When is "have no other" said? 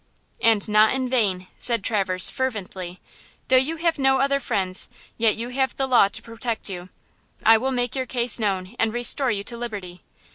3.75-4.39